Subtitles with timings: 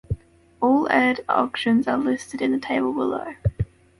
[0.63, 3.35] All aired auditions are listed in the table below.